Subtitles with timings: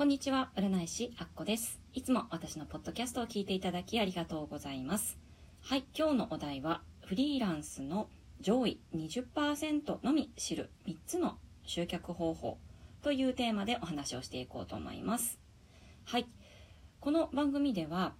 [0.00, 1.78] こんにちは、占い師アッコです。
[1.92, 5.18] いつも私のポッドキャストを聞いていただきありがとうございます。
[5.60, 8.08] はい、今日のお題は、フリーランスの
[8.40, 12.56] 上位20%のみ知る3つの集客方法
[13.02, 15.38] というテーマでお話をしていこうと思います。
[16.06, 16.26] はい、
[17.00, 18.14] この番組では、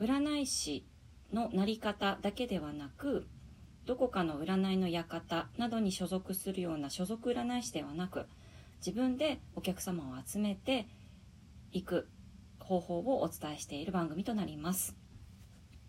[0.00, 0.84] 占い師
[1.32, 3.26] のなり方だけではなく、
[3.86, 8.26] どこかの占いの館などに所属するような所属占い師ではなく、
[8.84, 10.86] 自分でお客様を集めて
[11.72, 12.08] いく
[12.60, 14.96] 方法をお伝えしている番組となります。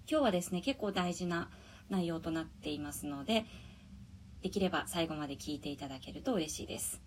[0.10, 1.50] 今日はですね結構大事な
[1.90, 3.46] 内容となっていますので
[4.42, 7.02] できれば最後まで聞いていただけると嬉しいです。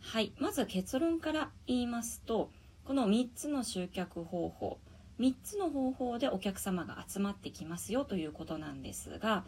[0.00, 2.50] はいまず結論から言いますと
[2.84, 4.78] この3つの集客方法
[5.20, 9.44] 3つの方法でお客様が集まってきますよということなんですが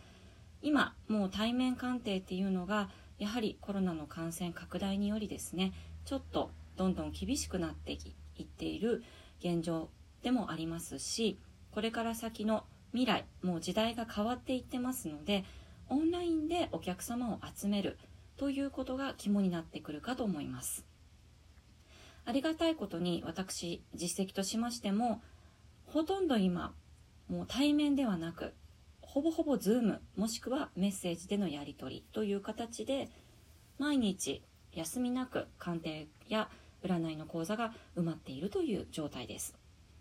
[0.61, 5.73] 今もう対面鑑定っていうのがやはりコロナの感染拡大によりですね
[6.05, 7.97] ちょっとどんどん厳しくなって
[8.43, 9.03] いっている
[9.41, 9.89] 現状
[10.23, 11.39] でもありますし
[11.73, 15.45] これから先の未来もう時代が変わっていってますので
[15.89, 17.98] オンラインでお客様を集める
[18.37, 20.87] ということが肝になってくるかと思います。
[22.25, 25.20] ありがたいことに私実績としましても
[25.87, 26.73] ほとんど今
[27.29, 28.55] もう対面ではなく
[29.01, 33.11] ほぼほぼ Zoom もしくはメッセージでのやり取りという形で
[33.79, 36.48] 毎日休みなく鑑定や
[36.83, 39.55] 占いの講座が埋まっているという状態です。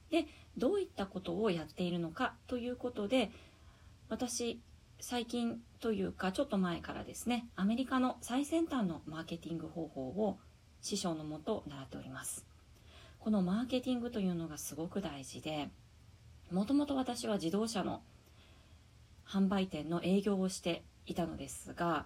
[0.10, 0.26] で
[0.58, 3.32] どういったことをやっているのかということで
[4.10, 4.60] 私
[5.00, 10.38] 最近というかちょっと前からですねアメリカの最先端のマーケティング方法を
[10.82, 12.46] 師匠のもと習っております
[13.20, 15.70] このマーケティングというのがすごく大事で
[16.52, 18.02] もともと私は自動車の
[19.26, 22.06] 販売店の営業をしていたのですが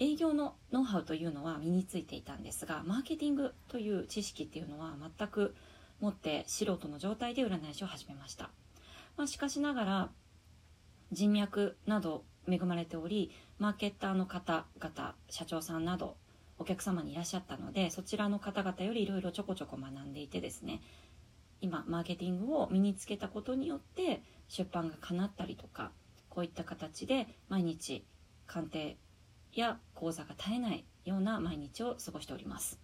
[0.00, 5.54] 営業のノウハウというのは身についていたんですがマーケティングという知識っていうのは全く
[6.00, 8.50] 持って素人の状態で占い師を始めました、
[9.16, 10.10] まあ、しかしながら
[11.10, 16.16] 人脈など恵まれておりマーケッターの方々社長さんなど
[16.58, 20.80] お客様にいらっしゃったのでそちらの方々よりいろいろちょこちょこ学んでいてですね
[21.60, 25.90] 今マーケティングを身につけたことによって出版が叶ったりとか
[26.28, 28.04] こういった形で毎日
[28.46, 28.96] 鑑定
[29.54, 32.80] や講座が絶えないような毎日を過ごしております。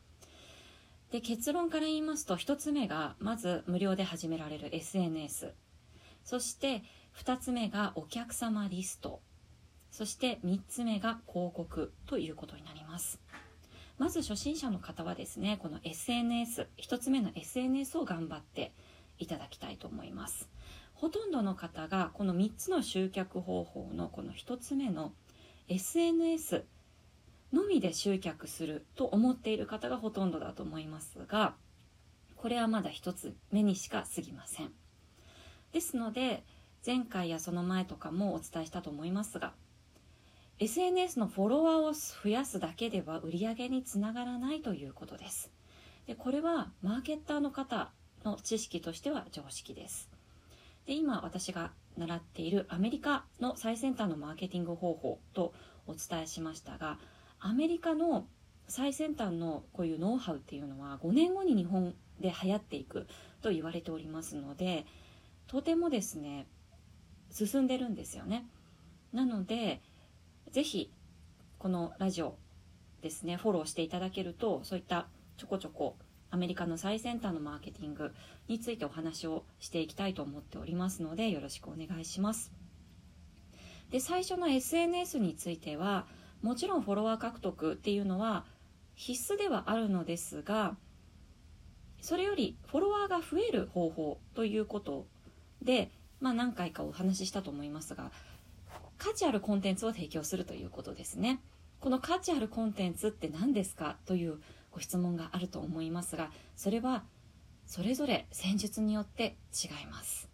[1.11, 5.53] で結論から言いますと1つ目がまず無料で始められる SNS
[6.25, 6.83] そして
[7.23, 9.21] 2つ目がお客様リスト。
[9.91, 13.21] そして3つ目が広告ということになります。
[13.97, 18.73] まず初心者の方はですねこの SNS1 つ目の SNS を頑張って
[19.19, 20.49] いただきたいと思います。
[20.95, 25.13] ほとんどの方がこの3つの集客方法のこの1つ目の
[25.69, 26.65] SNS
[27.53, 31.55] のみで集客すると思っている方がほとんどだと思いますが
[32.37, 34.73] これはまだ一つ目にしか過ぎません。
[35.73, 36.45] ですので
[36.85, 39.55] 前回やその前とかもお伝えしたと思いますが
[40.59, 45.51] SNS のフォロワーを増やすだけでは売り上げにつながらないということです。
[46.07, 47.91] でこれはマーケッターの方
[48.25, 50.11] の知識としては常識です。
[50.87, 55.53] で今私が習っているアメリカの最先端のマーケティング方法と
[55.87, 56.99] お伝えしましたが
[57.41, 58.27] アメリカの
[58.69, 63.07] 最先端のこういうノウハウっていうのは5年後に日本で流行っていく
[63.43, 64.87] と言われておりますので
[65.47, 66.47] とてもですね
[67.31, 68.47] 進んでるんですよね。
[69.13, 69.83] なので
[70.51, 70.91] ぜひ
[71.59, 72.37] このラジオ
[73.03, 75.97] ですねフォローしていただけるとそういったちょこちょこ
[76.35, 78.13] アメリカの最先端のマーケティング
[78.49, 82.51] についてお話をしていきたいと思っておりますのでよろしくお願いします。
[83.93, 86.07] で最初の SNS については
[86.43, 88.45] もちろんフォロワー獲得っていうのは
[88.97, 90.77] 必須ではあるのですが
[92.01, 95.07] それよりフォロワーが増える方法ということ
[95.63, 98.11] で、まあ、何回かお話ししたと思いますが
[98.99, 101.39] 価値あるコンテンツを提供するということですね。
[101.79, 104.41] この価値あるコンテンツって何ですかという
[104.75, 107.05] ご質問があると思いますがそれは
[107.65, 110.29] それぞれ戦術によって違います。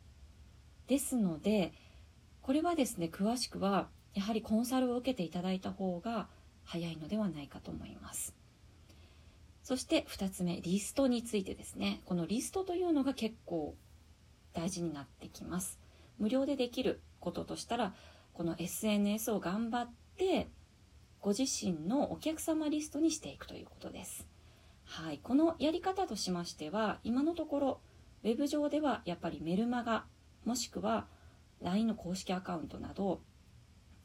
[0.86, 1.72] ですので
[2.40, 6.26] これはですね詳しくはやはりコンサルを受けていただいた方が
[6.64, 8.34] 早いのではないかと思います。
[9.62, 12.00] そして2つ目リストについてですね。
[12.06, 13.76] このリストというのが結構
[14.54, 15.78] 大事になってきます。
[16.18, 17.94] 無料でできることとしたら
[18.32, 20.48] この SNS を頑張って
[21.20, 24.26] ご自身のお客様リストにしていくということです。
[24.84, 27.80] はい、このやり方としましては今のところ
[28.24, 30.04] ウェブ上ではやっぱりメルマガ
[30.44, 31.06] もしくは
[31.62, 33.20] LINE の公式アカウントなど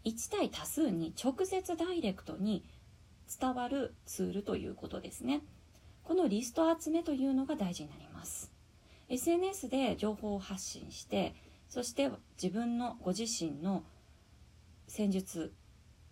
[0.04, 2.64] 1対多数に直接ダイレクトに
[3.40, 5.42] 伝わるツールということですね。
[6.04, 8.52] このリスト集めというのが大事になります。
[9.10, 11.34] SNS で情報を発信して
[11.70, 13.84] そして自分のご自身の
[14.88, 15.54] 戦術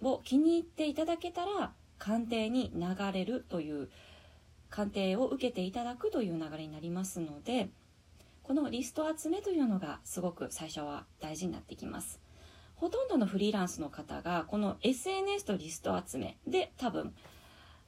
[0.03, 3.89] を気に入っていただけたら鑑定に流れるという
[4.69, 7.69] 鑑定を受けていただくという流れになりますので
[8.43, 12.19] このリスト集めというのがすごく最初は大事になってきます。
[12.75, 17.13] ほとんどのフリーランスの方がこの SNS とリスト集めで多分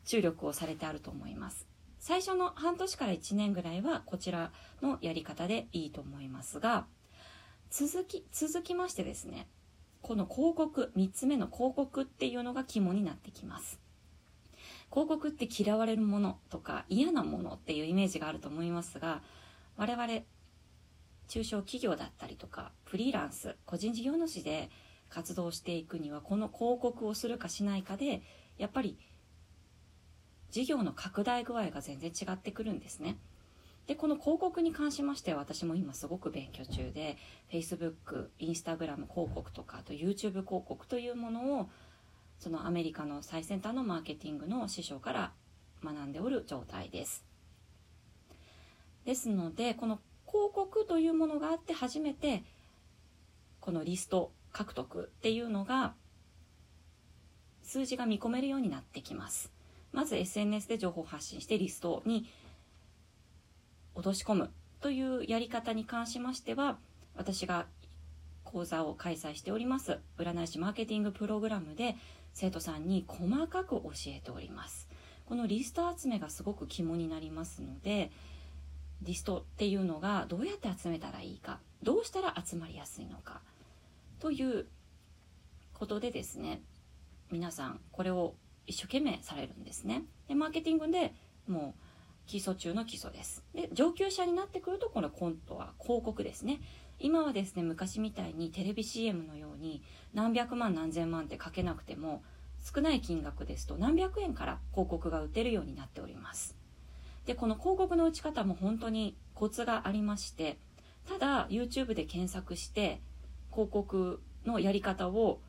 [0.06, 1.68] 注力をされてあると思います。
[2.06, 4.52] 最初の半年から1年ぐらいはこちら
[4.82, 6.86] のやり方でいいと思いますが
[7.72, 9.48] 続き続きましてですね
[10.06, 13.80] この広告3つ目の広告っていうのが肝になってきます
[14.92, 19.24] 広告って嫌われるものとか嫌なものっていうイメージがあると思いますが
[19.78, 20.08] 我々
[21.28, 24.70] 中小企業だったりとかフリーランス個人事業主で
[25.10, 28.22] 活動していくにはこの広告をするかしないかで
[28.60, 29.00] やっぱり
[30.52, 33.18] 事業の拡大具合が全然違ってくるんですね。
[33.88, 37.18] でこの広告に関しましては私も今すごく勉強中で
[37.52, 41.70] Facebook、Instagram 広告とかあと YouTube 広告というものを
[42.40, 45.32] そのアメリカの最先端のマーケティングの師匠から
[45.84, 47.24] 学んでおる状態です。
[49.06, 52.44] ですのでこの広告というものがあって初めて
[53.60, 55.94] このリスト獲得っていうのが
[57.62, 59.52] 数字が見込めるようになってきます。
[59.92, 62.26] まず SNS で情報発信してリストに
[63.96, 64.52] 落とし込む
[64.82, 66.78] というやり方に関しましては
[67.16, 67.66] 私が
[68.44, 71.96] 講座を開催しております占い師マーケティングプログラムで
[72.34, 74.90] 生徒さんに細かく教えております。
[75.26, 78.12] このリスト集めがすごく肝になりますので
[79.02, 83.42] リストっていうのがどうやって集めたらいいかどうしたら集まりやすいのか
[84.20, 84.68] という
[85.74, 86.62] ことでですね
[87.32, 88.36] 皆さんこれを
[88.68, 90.04] 一生懸命されるんですね。
[90.28, 91.14] でマーケティングで
[91.48, 91.85] もう
[92.28, 93.44] 基礎中の基礎です。
[93.54, 96.60] で、上級者になってくると、このコントは広告ですね。
[97.00, 99.84] 今はですね、昔みたいにテレビ CM のように
[100.14, 102.24] 何百万何千万ってかけなくても、
[102.64, 106.56] 少ない金額ですと何百円から広告が打てるようになっております。
[107.26, 110.58] で、この広告の打ち方も本当にコツがありまして、
[111.08, 113.02] ただ YouTube で検索して
[113.52, 115.40] 広告のやり方を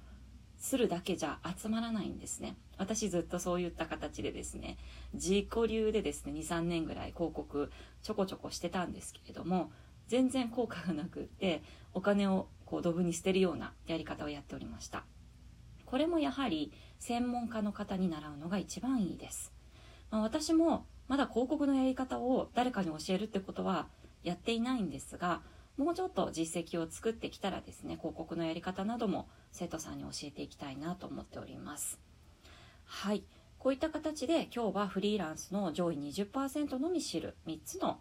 [0.59, 2.57] するだけじゃ集まらないんですね。
[2.79, 4.79] 私ずっとそういった形でですね、
[5.15, 7.71] 自己流でですね、2、3年ぐらい広告
[8.03, 9.71] ちょこちょこしてたんですけれども、
[10.09, 11.63] 全然効果がなくって、
[11.93, 15.05] お金をこうドブに捨てるようなやり方をやっておりました。
[15.85, 19.53] これもやはり専門家の方に習うのが一番いいです。
[20.11, 23.89] まあ、私もまだ広告のやり方を誰かに教えるってことは
[24.25, 25.43] やっていないんですが、
[25.77, 31.99] もうちょっと実績を作ってきたらですね、広告のやり方なども生徒さんに教えていきたいなと思っております。
[32.85, 33.25] はい。
[33.59, 37.99] こういった形で今日はフリーランスの上位20%のみ知る3つの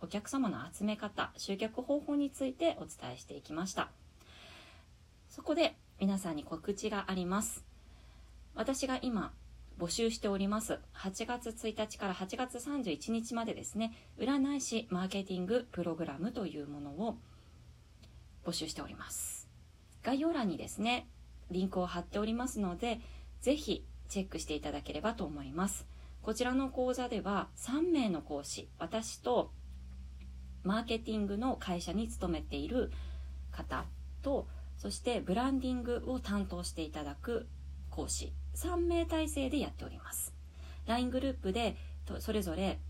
[0.00, 3.90] お客様の集め方、集客方法についてお伝えしていきました。
[5.28, 7.64] そこで皆さんに告知があります。
[8.54, 9.32] 私が今
[9.78, 10.80] 募集しております。
[10.94, 13.92] 8月1日から8月31日までですね。
[14.18, 17.18] 占い師マーケティングプログラムというものを
[18.44, 19.48] 募集しております。
[20.02, 21.06] 概要欄にですね
[21.50, 23.00] リンクを貼っておりますので
[23.40, 25.86] ぜひチェックしていただければと思います。
[26.22, 29.50] こちらの講座では3名の講師私と
[30.62, 32.92] マーケティングの会社に勤めている
[33.50, 33.84] 方
[34.22, 34.46] と
[34.78, 37.48] そしてブランディングを担当していただく
[37.92, 38.32] 講師。
[38.54, 40.34] 3名体制でやっております。
[40.86, 41.76] LINE グループで
[42.18, 42.80] それぞれ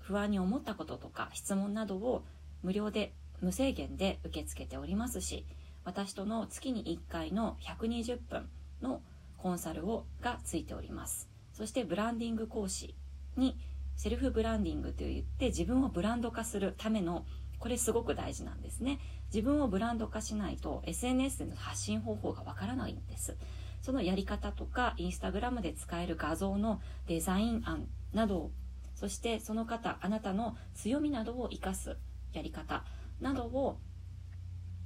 [0.00, 2.24] 不安に思ったこととか質問などを
[2.62, 5.46] 無料で無制限で受け付けておりますし
[5.84, 8.48] 私との月に1回の120分
[8.82, 9.00] の
[9.38, 11.28] コンサルをがついております。
[11.52, 12.94] そしてブランディング講師
[13.36, 13.58] に
[13.96, 17.24] セルフブランディングといって自分をブランド化するための
[17.58, 18.98] これすごく大事なんですね。
[19.32, 23.36] 自分をブランド化しないと SNS での発信方法がわからないんです。
[23.82, 28.50] そのやり方とかインスタグラムで使える画像のデザイン案など
[28.94, 31.96] そしてその方あなたの強みなどを生かす
[32.32, 32.84] やり方
[33.20, 33.78] などを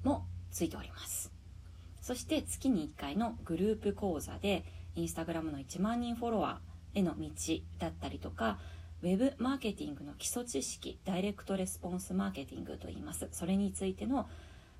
[0.04, 1.32] もついております。
[2.00, 7.30] そして月に1回のグループ講座でインスタグラムの1万人フォロワーへの道
[7.78, 8.58] だったりとか
[9.02, 13.28] ウェブマーケティングの基礎知識ダイレクトレスポンスマーケティングと言います。
[13.32, 14.28] それについての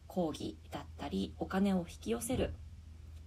[0.07, 2.55] 講義だったりお金を引き寄せる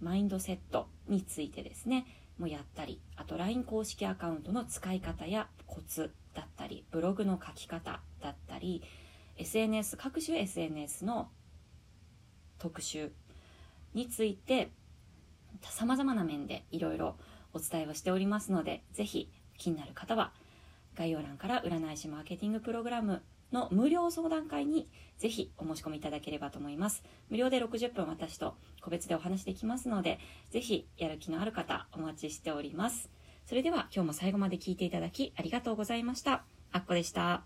[0.00, 2.06] マインドセットについてですね
[2.38, 8.82] もやったりあと LINE 公式アカウントの使い方やコツだったりブログの書き方だったり
[9.36, 11.28] SNS 各種 SNS の
[12.58, 13.12] 特集
[13.94, 14.70] について
[15.62, 17.16] 様々な面でいろいろ
[17.52, 20.32] お伝えをしておりますのでぜひ気になる方は
[20.96, 27.02] 概要欄から占い師マーケティングプログラムの無料相談会にぜひお申し込みいただければと思います。
[27.28, 30.18] 無料で60分私と個別でお話できますので、
[30.50, 33.10] ぜひやる気のある方お待ちしております。
[33.46, 36.44] それでは今日も最後まで聞いていただきありがとうございました。
[36.70, 37.44] あっこでした。